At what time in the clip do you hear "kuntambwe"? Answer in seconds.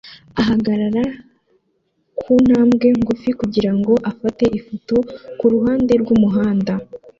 2.19-2.87